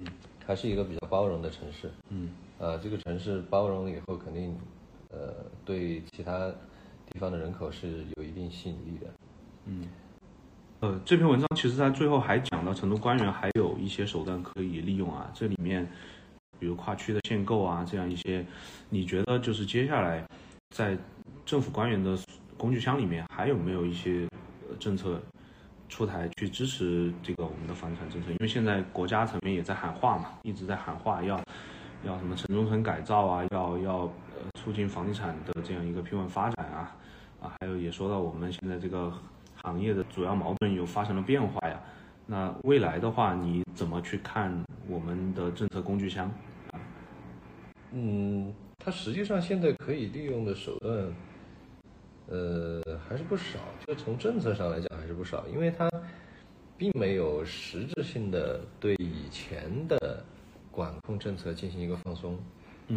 [0.46, 1.90] 还是一个比较包容的城市。
[2.10, 4.54] 嗯，呃，这个城市包容了以后，肯定
[5.12, 5.34] 呃
[5.66, 6.50] 对其他
[7.12, 9.08] 地方的人口是有一定吸引力的。
[9.66, 9.88] 嗯，
[10.80, 15.88] 呃，这篇文章其实在最后还讲到成都官员还有一些手段可以利用啊，这里面
[16.58, 18.46] 比如跨区的限购啊，这样一些，
[18.90, 20.26] 你觉得就是接下来
[20.70, 20.98] 在
[21.46, 22.18] 政府官员的
[22.58, 24.28] 工具箱里面还有没有一些
[24.80, 25.22] 政策
[25.90, 28.32] 出台去支持这个我们的房产政策？
[28.32, 31.40] 因为现在国家层面也在喊话嘛，一直在喊话要
[32.06, 34.14] 要什么城中村改造啊，要要
[34.60, 36.96] 促进房地产的这样一个平稳发展啊
[37.42, 39.12] 啊，还有也说到我们现在这个
[39.56, 41.82] 行业的主要矛盾又发生了变化呀。
[42.28, 46.32] 那未来的话，你怎么去看我们的政策工具箱？
[47.92, 51.14] 嗯，它实际上现在可以利用的手段，
[52.28, 53.60] 呃，还是不少。
[53.86, 55.90] 就从政策上来讲，还是不少，因为它
[56.78, 60.24] 并没有实质性的对以前的
[60.72, 62.40] 管控政策进行一个放松。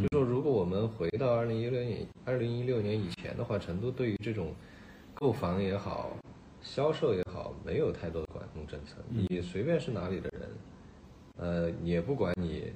[0.02, 4.54] 就说如果我们回到二零一六年、二零一六年以前的话，成都对于这种
[5.14, 6.16] 购房也好、
[6.62, 8.96] 销售也好，没有太多的管控政策。
[9.08, 10.50] 你随便是哪里的人，
[11.36, 12.72] 呃，也不管你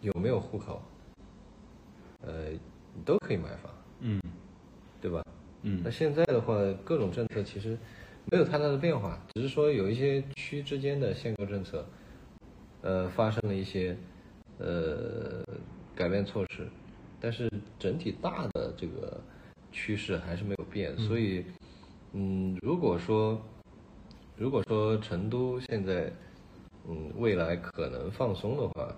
[0.00, 0.82] 有没有户口，
[2.22, 4.20] 呃，你都可以买房，嗯
[5.00, 5.24] 对吧？
[5.62, 6.54] 嗯那现在的话，
[6.84, 7.76] 各种政策其实
[8.30, 11.84] 没有太大的变化，只是说有一些区之间的限购政策，
[12.82, 13.96] 呃，发生了一些
[14.58, 15.44] 呃
[15.94, 16.66] 改变措施，
[17.20, 19.20] 但是整体大的这个
[19.72, 20.96] 趋势还是没有变。
[20.98, 21.44] 所以，
[22.12, 23.40] 嗯，如果说
[24.36, 26.12] 如果说成都现在
[26.88, 28.96] 嗯未来可能放松的话，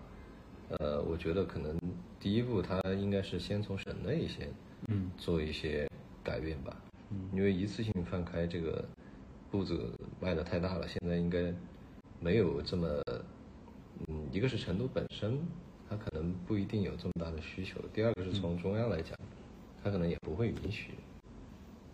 [0.78, 1.76] 呃，我觉得可能
[2.20, 4.48] 第一步它应该是先从省内先
[4.88, 5.88] 嗯做一些
[6.22, 6.76] 改变吧。
[7.35, 8.83] 因为一次性放开这个
[9.50, 11.52] 步子迈的太大了，现在应该
[12.20, 12.88] 没有这么，
[14.09, 15.38] 嗯，一个是成都本身，
[15.92, 19.14] 它可能不一定有这么大的需求；第二个是从中央来讲，
[19.85, 20.92] 他可能也不会允许。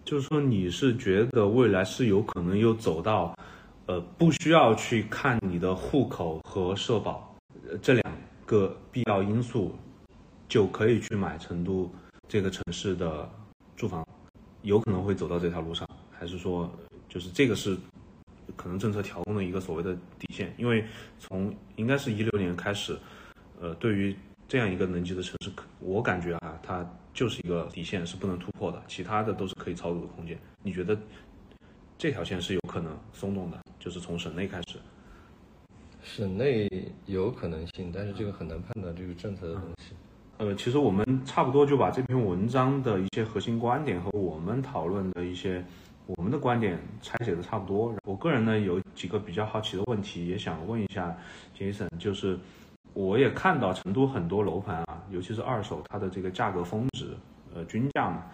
[0.04, 3.36] 就是说你是觉得未来是有可能又走到，
[3.86, 7.36] 呃，不需要去看你的户口和社保，
[7.68, 9.74] 呃，这两个必要因素，
[10.48, 11.90] 就可以去买成都
[12.28, 13.28] 这个城市的
[13.74, 14.06] 住房，
[14.62, 16.70] 有可能会走到这条路上，还是说
[17.08, 17.76] 就是这个是
[18.54, 20.54] 可能政策调控的一个所谓的底线？
[20.56, 20.84] 因为
[21.18, 22.96] 从应该是一六年开始，
[23.60, 24.16] 呃，对于
[24.46, 30.38] 这样一个能级的城市，可我感觉啊，它就是一个底线是不能突破的，其他的都是可以操作的空间。
[30.62, 30.98] 你觉得
[31.96, 34.78] 这条线是有可能松动的，就是从省内开始？
[36.02, 36.68] 省内
[37.06, 39.94] 有可能性，但是这个很难判断这个政策的东西。
[40.38, 45.62] 呃，其实我们差不多就把这篇文章的一些核心观点和我们讨论的一些
[46.06, 47.92] 我们的观点拆解的差不多。
[48.04, 51.14] 我个人呢有几个比较好奇的问题，也想问一下
[51.58, 52.38] Jason，就是
[52.94, 57.16] 我也看到成都很多楼盘啊，尤其是二手，它的这个价格峰值，
[57.54, 58.24] 呃，均价嘛，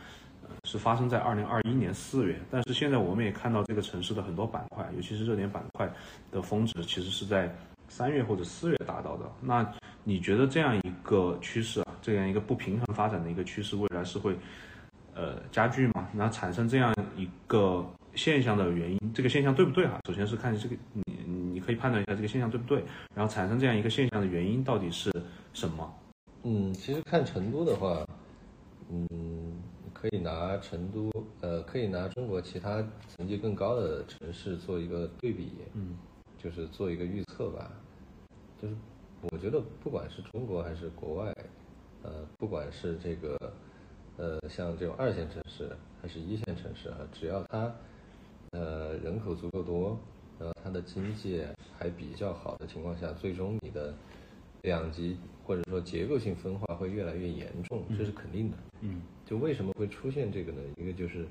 [0.43, 5.90] 呃，是发生在二零二一年四月，但是现在我们也看到这个城市的很多板块，尤其是热点板块
[6.31, 7.55] 的峰值，其实是在
[7.88, 9.31] 三月或者四月达到的。
[9.40, 9.71] 那
[10.03, 14.37] 你觉得这样一个趋势啊，这样一个不平衡发展的一个趋势，未来是会
[15.14, 16.09] 呃加剧吗？
[16.12, 19.99] 那产生这样一个现象的原因，这个现象对不对哈？
[20.07, 20.75] 首先是看这个
[21.64, 25.11] 可以判断一下这个现象对不对，然后产生这样一个现象的原因到底是
[25.53, 25.94] 什么？
[26.42, 28.07] 嗯，其实看成都的话，
[28.90, 29.07] 嗯，
[29.92, 35.96] 可以拿成都，呃，可以拿中国其他层级更高的城市做一个对比，嗯，
[36.37, 37.70] 就是做一个预测吧。
[38.61, 38.74] 就是
[39.31, 41.35] 我觉得不管是中国还是国外，
[42.03, 43.38] 呃，不管是这个，
[44.18, 47.74] 呃，像这种二线城市还是一线城市啊，只要它，
[48.50, 49.98] 呃，人口足够多，
[50.38, 51.42] 然后它的经济
[51.79, 53.94] 还比较好的情况下，最终你的
[54.62, 58.57] 两极或者说结构性分化会越来越严重，这是肯定的。
[58.81, 60.61] 嗯就为什么会出现这个呢？
[60.77, 61.27] 一个就是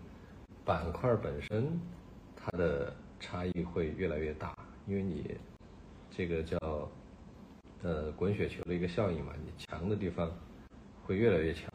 [0.65, 1.67] 板块本身
[2.35, 4.55] 它的差异会越来越大，
[4.87, 5.37] 因为你
[6.09, 6.57] 这个叫
[7.83, 10.31] 呃滚雪球的一个效应嘛，你强的地方
[11.05, 11.69] 会越来越强，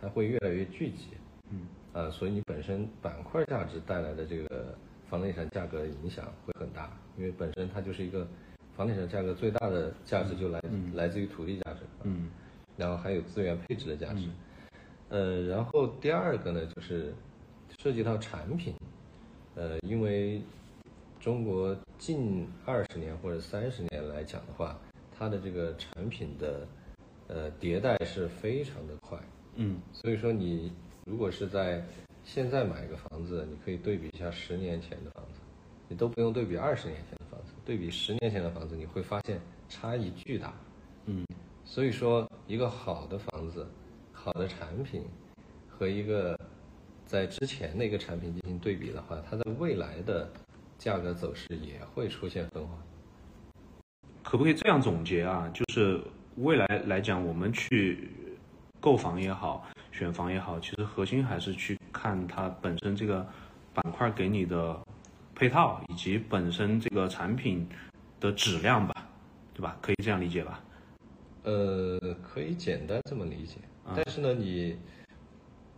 [0.00, 1.08] 它会越来越聚集，
[1.50, 4.74] 嗯，啊，所以你本身板块价值带来的这个
[5.10, 8.26] 房地产价格影响会很大，因为本身它就是一个
[8.76, 10.62] 房地产价格最大的价值就来、
[10.94, 12.30] 来自于土地价值，嗯。
[12.76, 14.26] 然后还有资源配置的价值。
[15.10, 17.12] 呃，然后第二个呢，就是
[17.78, 18.74] 涉及到产品，
[19.56, 20.40] 呃，因为
[21.18, 24.78] 中国近二十年或者三十年来讲的话，
[25.10, 26.66] 它的这个产品的
[27.26, 29.18] 呃迭代是非常的快，
[29.56, 29.78] 嗯。
[29.92, 30.72] 所以说你
[31.04, 31.84] 如果是在
[32.24, 35.40] 现在买一个房子，你可以对比一下十年前的房子，
[35.88, 40.54] 你都不用对比二十年前的房子，对比十年前的房子，你会发现差异巨大。
[41.06, 41.26] 嗯，
[41.64, 43.66] 所以说，一个好的房子、
[44.12, 45.02] 好的产品
[45.68, 46.38] 和一个
[47.06, 50.30] 在之前的一个产品进行对比的话，它在未来的
[50.78, 52.76] 价格走势也会出现分化。
[54.22, 55.50] 可不可以这样总结啊？
[55.52, 56.00] 就是
[56.36, 58.08] 未来来讲，我们去
[58.78, 63.26] 购房也好，选房也好，其实核心还是去看它本身这个
[63.74, 64.80] 板块给你的
[65.34, 67.68] 配套，以及本身这个产品
[68.18, 69.06] 的质量吧，
[69.52, 69.76] 对吧？
[69.82, 70.64] 可以这样理解吧？
[71.42, 73.56] 呃，可以简单这么理解，
[73.94, 74.78] 但是呢，你，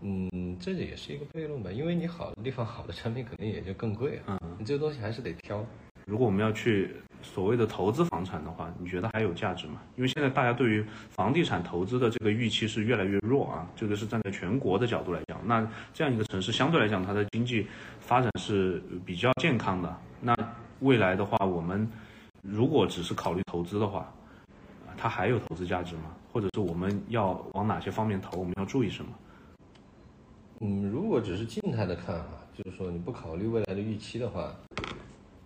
[0.01, 5.67] 嗯，这也是一个悖论吧，因为你好的地方、好的产品肯定也就更贵啊，你这个东西还是得挑。
[6.07, 9.81] 如果我们要去所谓的投资房产的话，你觉得还有价值吗？
[9.97, 15.39] 因为现在大家对于房地产投资的这个预期是越来越弱啊，这个是站在全国的角度来讲。
[15.47, 17.67] 那这样一个城市相对来讲，它的经济
[18.01, 19.97] 发展是比较健康的。
[20.21, 20.35] 那
[20.81, 21.89] 未来的话，我们
[22.43, 24.13] 如果只是考虑投资的话，
[24.97, 26.15] 它还有投资价值吗？
[26.33, 28.39] 或者是我们要往哪些方面投？
[28.39, 29.11] 我们要注意什么？
[30.59, 34.53] 嗯，如果只是静态的看啊，就是说你不考虑未来的预期的话。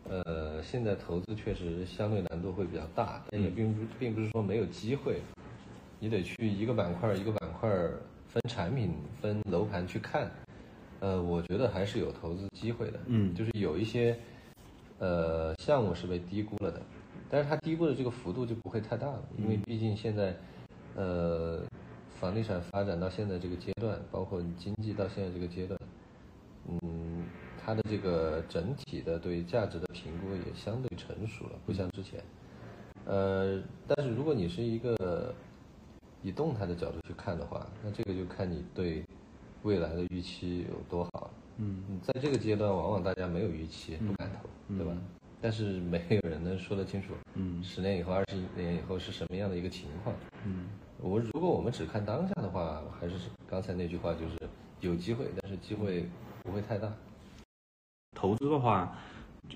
[0.08, 5.20] 呃，现在投资确实相对难度会比较大，但也并不并不是说没有机会，
[5.98, 7.68] 你得去一个板块一个板块
[8.28, 10.30] 分产品分楼盘去看，
[11.00, 14.16] 呃，我觉得还是有投资机会的，嗯，就是有一些
[15.00, 16.80] 呃项目是被低估了的，
[17.28, 20.36] 但是它低估的这个幅度就不会太大了，因为毕竟现在
[20.94, 21.60] 呃
[22.20, 25.80] 房地产发展到现在这个阶段，包括经济到现在这个阶段，
[26.68, 27.24] 嗯。
[27.68, 29.85] 它的这个整体的对价值的
[30.46, 32.22] 也相对成熟了，不像之前。
[33.04, 35.34] 呃，但是如果你是一个
[36.22, 39.04] 以动态的角度去看的话，那这个就看你对
[39.62, 41.30] 未来的预期有多好。
[41.58, 44.92] 嗯，在这个阶段，往往大家没有预期，不敢投，对吧？
[45.40, 50.14] 但是没有人能说得清楚，嗯，十年以后、二十年以后是什么样的一个情况。
[50.44, 50.66] 嗯，
[51.00, 53.14] 我如果我们只看当下的话，还是
[53.48, 54.38] 刚才那句话，就是
[54.80, 56.08] 有机会，但是机会
[56.42, 56.92] 不会太大。
[58.14, 58.96] 投资的话，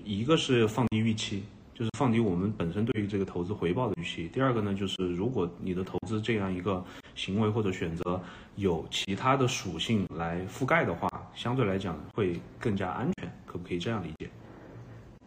[0.03, 4.27] 一个是放低预期，就是放低我们本身对于这个投资回报的预期。
[4.29, 6.83] 第二个呢，就是如果你的投资这样一个
[7.15, 8.21] 行为或者选择
[8.55, 14.29] 有其他的属性来覆盖的话，相对来讲会更加安全，可不可以这样理解？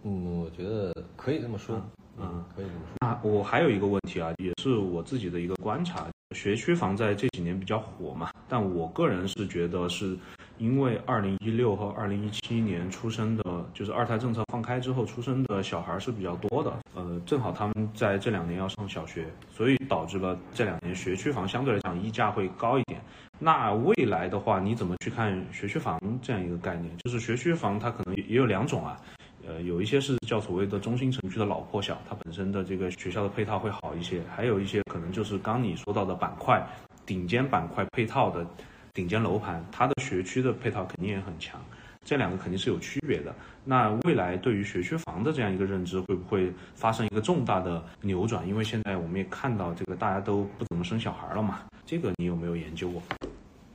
[0.03, 1.81] 嗯，我觉得可以这么说。
[2.18, 2.96] 嗯，可以这么说。
[3.00, 10.18] 那我还有一个问题啊，也是我自己的一个观察，学区房在这几年比较火嘛，但我个人是觉得是。
[10.57, 13.42] 因为二零一六和二零一七年出生的，
[13.75, 23.01] 就是二胎政策放开之后出生的小孩是比较多的，呃，正好他们在这两年要上小学，所以导致了这两年学区房相对来讲溢价会高一点。
[23.40, 26.97] 那未来的话，你怎么去看学区房这样一个概念？
[26.99, 28.97] 就是学区房它可能也有两种啊，
[29.46, 36.64] 呃，有一些是叫所谓的中心城区的老破小，它本身的这个学校的配套会好一些，还有一些可能就是刚你说到的板块，
[37.04, 38.46] 顶尖板块配套的。
[38.94, 41.61] 顶尖楼盘，它的学区的配套肯定也很强，
[42.04, 43.35] 这两个肯定是有区别的。
[43.64, 48.46] 那未来对于学区房的这样一个认知，会不会发生一个重大的扭转？
[48.46, 53.02] 因为现在我们也看到，这个大家都不怎么生小孩了嘛，这个你有没有研究过？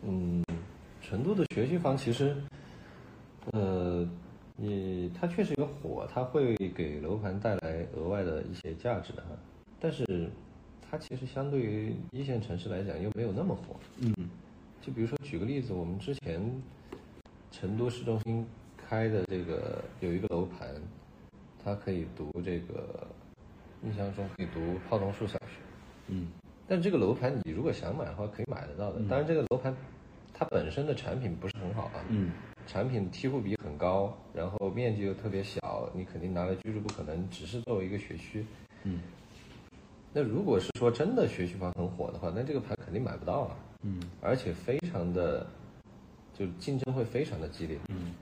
[0.07, 0.41] 嗯，
[1.01, 2.33] 成都的学区房其实，
[3.51, 4.07] 呃，
[4.61, 9.29] 你它确实有火，它会给楼盘带来额外的一些价值的哈。
[9.79, 10.29] 但是，
[10.81, 13.77] 它其实相对于一线城市来讲，又没有那么火。
[13.99, 14.13] 嗯。
[14.81, 16.41] 就比如说，举个例子，我们之前
[17.51, 18.45] 成都市中心
[18.75, 20.69] 开的这个有一个楼盘，
[21.63, 23.07] 它可以读这个，
[23.83, 25.55] 印象中可以读泡桐树小学。
[26.07, 26.27] 嗯。
[26.67, 28.99] 但这个楼盘你如果想买的话，可以买得到的。
[29.07, 29.73] 当然，这个楼盘
[30.33, 32.03] 它本身的产品不是很好啊。
[32.09, 32.31] 嗯。
[32.69, 38.45] 产品梯户比很高，然后面积又特别小，你肯定拿来居住不可能，只是作为一个学区。
[38.83, 39.01] 嗯。
[40.13, 43.57] 那如果是说真的学区房很火的话，那这个盘肯定买不到啊。
[43.81, 45.47] 嗯，而且非常的，
[46.31, 47.75] 就竞争会非常的激烈。
[47.87, 48.13] 嗯，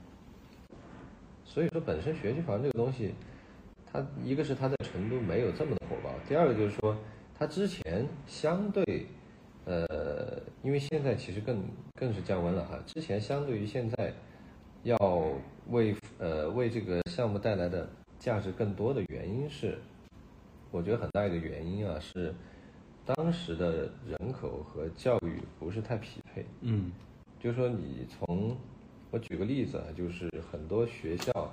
[1.44, 3.14] 所以说本身学区房这个东西，
[3.92, 6.96] 它一个是它在成都没有这么的火爆，第二个就是说
[7.38, 9.06] 它之前相对，
[9.66, 11.62] 呃，因为现在其实更
[12.00, 12.78] 更是降温了哈。
[12.86, 14.14] 之前相对于现在，
[14.82, 14.96] 要
[15.70, 19.78] 为呃为这个项目带来的价值更多的原因是，
[20.70, 22.34] 我觉得很大一个原因啊是。
[23.16, 26.92] 当时的人口和教育不是太匹配，嗯，
[27.40, 28.54] 就是说你从，
[29.10, 31.50] 我举个例子啊，就是很多学校，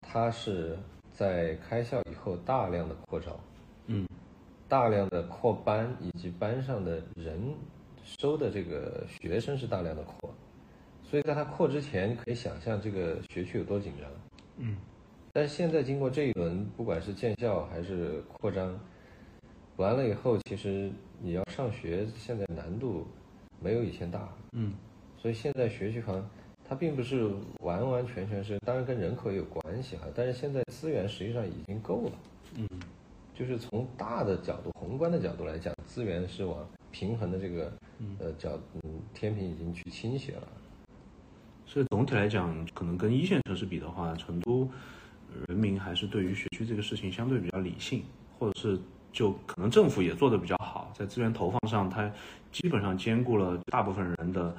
[0.00, 0.78] 它是
[1.12, 3.38] 在开校以后大量的扩招，
[3.86, 4.08] 嗯，
[4.66, 7.38] 大量的扩班以及班上的人
[8.02, 10.34] 收的这个学生是大量的扩，
[11.12, 14.10] 所以在它扩之前，你可以想象这个学区有多紧张。
[14.56, 14.78] 嗯，
[15.30, 18.80] 但是现在经过这一轮，不管是建校还是扩张，
[19.76, 20.90] 完了以后，其实
[21.20, 23.06] 你要上学，现在难度
[23.60, 24.26] 没有以前大。
[24.52, 24.72] 嗯，
[25.18, 26.26] 所以现在学区房
[26.66, 32.12] 它并不是完完全全是，当然跟人口也有关系哈，但是现在资源实际上已经够了。
[32.56, 32.66] 嗯，
[33.34, 40.48] 就是从大的角度、宏观的角度来讲，资源是往平衡的这个嗯呃角嗯天平已经去倾斜了。
[41.72, 44.68] 所以总体来讲，可能跟一线城市比的话，成都
[45.48, 48.04] 人民还是对于学区这个事情相对比较理性，
[48.38, 48.78] 或者是
[49.10, 52.12] 就可能政府也做得比较好，在资源投放上，它
[52.50, 54.54] 基本上兼顾了大部分人的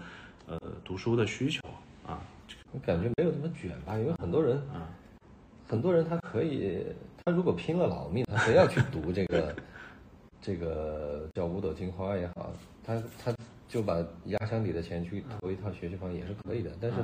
[0.47, 1.61] 呃读书的需求
[2.03, 2.20] 啊。
[2.72, 4.89] 我感觉没有那么卷吧，因为很多人啊，
[5.68, 6.84] 很多人他可以，
[7.24, 9.55] 他如果拼了老命，他非要去读这个
[10.41, 12.51] 这个叫五朵金花也好，
[12.84, 13.32] 他他
[13.74, 16.98] 就把压箱底的钱去投一套学区房也是可以的，但是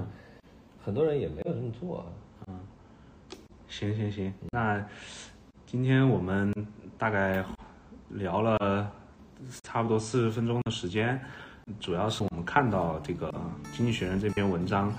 [0.86, 2.06] 很多人也没有这么做
[2.46, 2.54] 啊。
[3.68, 4.86] 行行行，那
[5.66, 6.54] 今天我们
[6.96, 7.44] 大概
[8.10, 8.92] 聊了
[9.64, 11.20] 差不多四十分钟的时间，
[11.80, 13.32] 主要是我们看到这个
[13.76, 14.94] 《经济学人》这篇文章。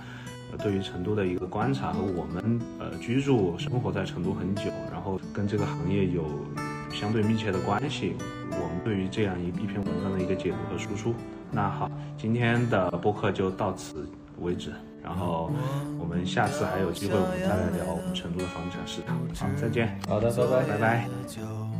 [0.50, 6.24] 呃对于成都的一个观察和我们呃居住生活在成都很久，然后跟这个行业有
[6.90, 8.16] 相对密切的关系，
[8.50, 11.14] 我们对于这样一一篇文章的一个解读和输出。
[11.50, 14.08] 那好，今天的播客就到此
[14.40, 14.72] 为止，
[15.02, 15.50] 然后
[15.98, 19.16] 我们下次还有机会，我们再来聊我们成都的房地产市场。
[19.34, 19.98] 好，再见。
[20.08, 20.66] 好的，拜拜。
[20.66, 21.79] 拜拜。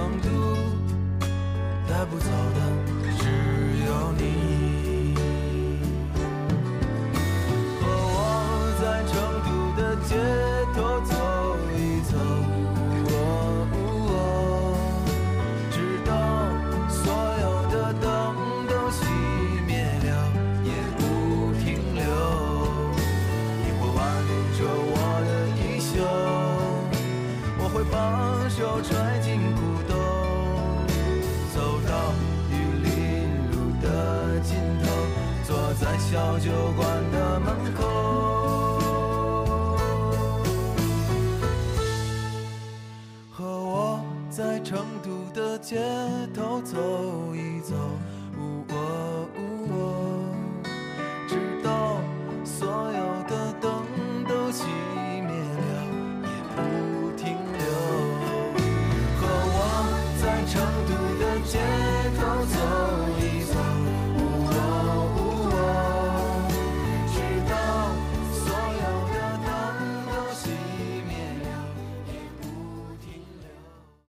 [0.00, 0.28] 成都
[1.86, 2.89] 带不走的